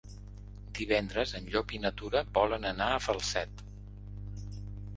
[0.79, 3.65] Divendres en Llop i na Tura volen anar a Falset.